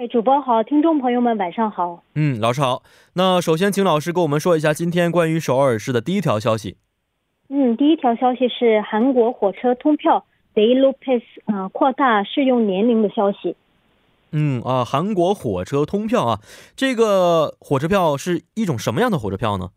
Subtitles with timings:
[0.00, 2.04] 哎，主播好，听众朋友们晚上好。
[2.14, 2.84] 嗯，老师好。
[3.14, 6.76] 那首先请老师跟我们说一下今天关于首尔市的第一条消息。
[7.48, 13.56] 嗯，第一条消息是韩国火车通票 Daily Pass 啊扩大适用年龄的消息。
[14.30, 16.38] 嗯啊，韩国火车通票啊，
[16.76, 19.70] 这个火车票是一种什么样的火车票呢？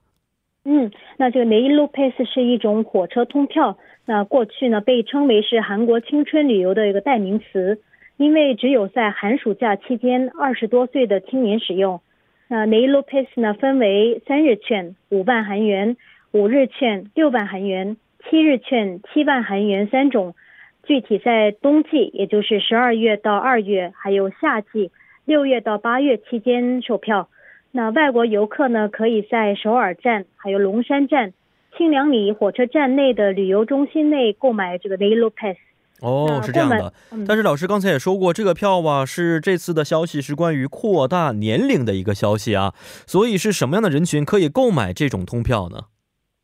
[0.65, 7.81] 嗯，那这个 “Daylopes” 是一种火车通票，那过去呢被称为是韩国青春旅游的一个代名词。
[8.21, 12.02] 因为只有在寒暑假期间，二十多岁的青年使用。
[12.48, 15.98] 那 n a l o Pass 呢，分为三日券五万韩元、
[16.31, 20.35] 五日券六万韩元、七日券七万韩元三种。
[20.84, 24.91] 具体在冬季，也就是十二月到二月，还有夏季
[25.26, 27.27] 六月到八月期间售票。
[27.71, 31.34] 那外国游客呢，可以在首尔站、还有龙山站、
[31.76, 35.57] 清凉里火车站内的旅游中心内购买这个 n a l o Pass。
[36.02, 36.91] 哦，是这样的。
[37.27, 42.74] 但是老师刚才也说过，这个票啊，是这次的消息是关于扩大年龄的一个消息啊。
[43.05, 45.85] 所以是什么样的人群可以购买这种通票呢？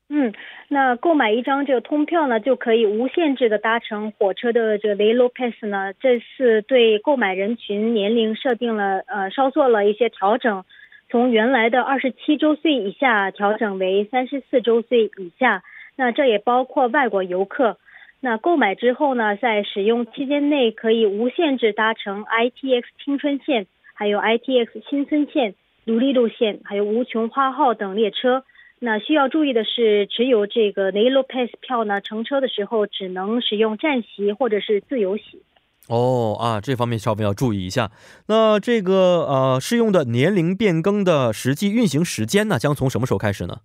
[0.10, 0.32] 嗯，
[0.70, 5.92] 那购买一张这个通票呢，就可以无限制的搭乘火车的这个雷罗 pass 呢。
[6.00, 10.64] 这次对购买人群年龄设定了呃稍做了一些调整，
[11.10, 15.64] 从原来的二十七周岁以下调整为三十四周岁以下。
[15.96, 17.78] 那这也包括外国游客。
[18.20, 25.54] 那购买之后呢，在使用期间内可以无限制搭乘 ITX 青春线、还有 ITX 新村线、
[25.86, 28.44] 独立路线、还有无穷花号等列车。
[28.80, 35.42] 那需要注意的是，持有这个 n a l o Pass 票呢，乘车的时候只能使用站席或者是自由席。
[35.88, 37.92] 哦啊，这方面稍微要注意一下。
[38.28, 43.60] 那这个呃，适用的年龄变更的实际运行时间呢，将从什么时候开始呢？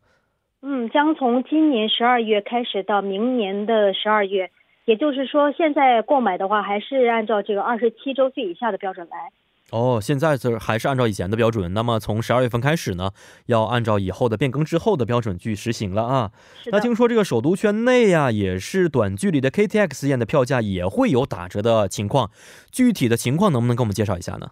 [0.65, 4.49] 嗯，将从今年十二月开始到明年的十二月，
[4.85, 9.33] 也就是说，现在购买的话还是按照这个二十七周岁以下的标准来。
[9.73, 11.75] 哦，现在是还是按照以前的标准。
[11.75, 13.11] 那么从十二月份开始呢，
[13.47, 16.31] 要按照以后的变更之后的标准去实行了啊。
[16.71, 22.31] 那听说这个首都圈内呀，也是短距离的 KTX 线的票价也会有打折的情况。
[22.71, 24.51] 具体的情况能不能给我们介绍一下呢？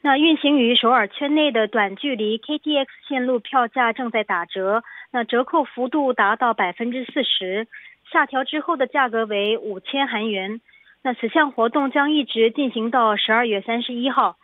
[0.00, 7.66] 那运行于首尔圈内的短距离 KTX 线路票价正在打折，那折扣幅度达到百分之四十，
[8.10, 10.60] 下调之后的价格为五千韩元。
[11.02, 14.36] 那此项活动将一直进行到十二月三十一号，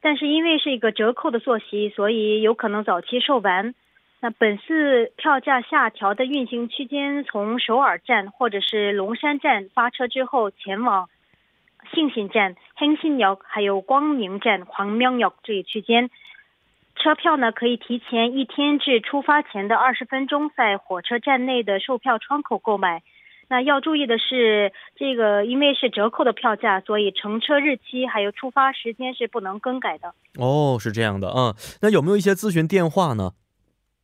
[0.00, 3.74] 但是因为是一个折扣的坐席，所以有可能早期售完。
[4.20, 11.08] 那本次票价下调的运行区间从首尔站或者是龙山站发车之后前往。
[11.93, 16.09] 信新站、兴新역还有光明站、광명역这一区间，
[16.95, 23.03] 车票呢可以提前一天至出发前的二十分钟在火车站内的售票窗口购买。
[23.49, 30.13] 那要注意的是，这个因为是折扣的票价，所以乘车日期还有出发时间是不能更改的。
[30.37, 31.55] 哦，是这样的啊。
[31.81, 33.31] 那有没有一些咨询电话呢？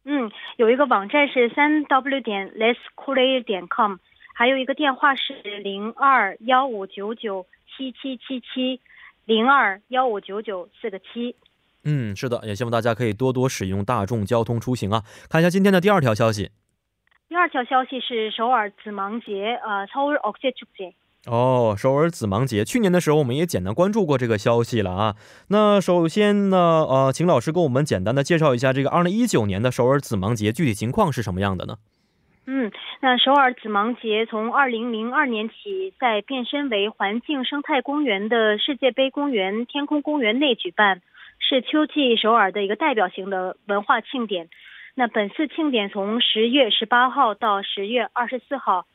[0.06, 3.96] 嗯，有一个网站是三 w 点 lesscourier 点 com，
[4.34, 7.46] 还有一个电话是零二幺五九九。
[7.79, 8.81] 七七七七
[9.25, 11.37] 零二幺五九九四个七。
[11.85, 15.05] 嗯，是的，也希望大家可以多多使用大众交通出行啊。
[15.31, 16.51] 看一下今天的第二条消息。
[17.29, 20.93] 第二条消息是首尔紫芒节，呃，首尔奥节축节。
[21.27, 25.17] 哦，首尔紫芒节，去年的时候我们也简单关注过这个消息了啊。
[25.49, 31.77] 那首先呢，呃，请老师跟我们简单的介绍一下这个二零一九年的首尔紫芒节具体情况是什么样的呢？
[32.51, 41.03] 嗯，那首尔紫芒节从二零零二年起，在变身为环境生态公园的世界杯公园天空公园内举办，
[41.41, 44.49] 是秋季首尔的一个代表性的文化庆典。
[44.95, 48.87] 那本次庆典从十月十八号到十月二十四号。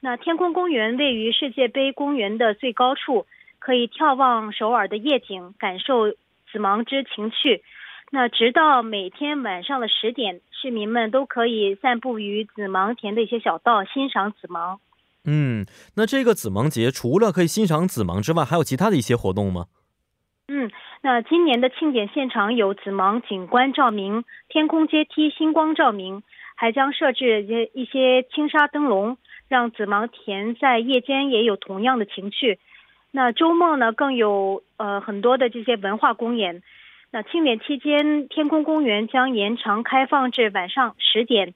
[0.00, 3.24] 那天空公园位于世界杯公园的最高处，
[3.58, 6.10] 可以眺望首尔的夜景，感受
[6.52, 7.62] 紫芒之情趣。
[8.10, 14.80] 那直到每天晚上的十点，市民们都可以散步于紫芒田的一些小道，欣赏紫芒。
[15.24, 19.66] 嗯，那这个紫芒节除了可以欣赏紫芒之外，还有其他的一些活动吗？
[20.48, 20.70] 嗯，
[21.02, 26.22] 那今年的庆典现场有紫芒景观照明、天空阶梯星光照明，
[26.56, 29.18] 还将设置一些一些轻纱灯笼，
[29.48, 32.58] 让紫芒田在夜间也有同样的情趣。
[33.10, 36.62] 那周末呢，更有呃很多的这些文化公演。
[37.10, 41.54] 那庆典期间，天空公园将延长开放至晚上十点。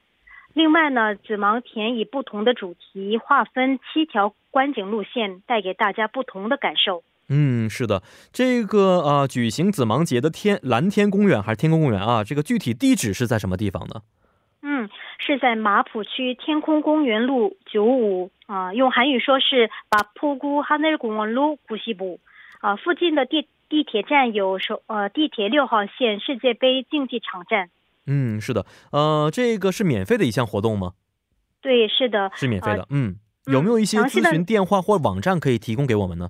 [0.54, 7.02] 另外呢，紫芒田以不同的主题划分七条观景路线，带给大家不同的感受。
[7.28, 8.02] 嗯，是的，
[8.32, 12.24] 这个啊，举行紫芒节的天蓝天公园还是天空公园啊？
[12.24, 14.02] 这个具体地址是在什么地方呢？
[14.62, 14.88] 嗯，
[15.18, 22.20] 是在马浦区天空公园路九五啊，用韩语说是把铺姑哈内公园路古西部
[22.60, 27.70] 啊，附近的地地铁站有首呃地铁六号线世界杯竞技场站。
[28.06, 30.92] 嗯，是的，呃，这个是免费的一项活动吗？
[31.62, 32.86] 对，是的，是免费的。
[32.90, 33.16] 嗯，
[33.46, 36.28] 有没有一些咨询电话或网站可以提供给我们呢？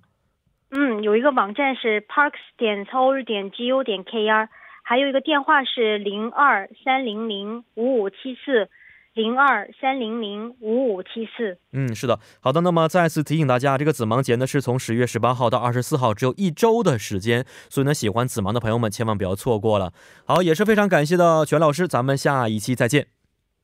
[0.71, 4.49] 嗯，有一个网站是 parks 点 seoul 点 gu 点 kr，
[4.85, 8.71] 还有一个电话是零二三零零五五七四。
[9.15, 11.59] 零二三零零五五七四。
[11.73, 12.63] 嗯，是的，好的。
[12.63, 19.93] 那么再次提醒大家，这个紫芒节呢是从十月十八号到二十四号，只有一周的时间，所以呢，喜欢紫芒的朋友们千万不要错过了。
[20.25, 23.09] 好，也是非常感谢的全老师，咱们下一期再见。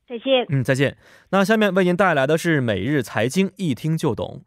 [0.06, 0.46] 再见。
[0.50, 0.96] 嗯，再见。
[1.30, 4.42] 那下面为您带来的是每日财经，一听就懂。